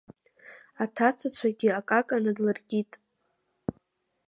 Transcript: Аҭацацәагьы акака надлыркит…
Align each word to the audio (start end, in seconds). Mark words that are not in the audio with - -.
Аҭацацәагьы 0.83 1.69
акака 1.79 2.15
надлыркит… 2.23 2.91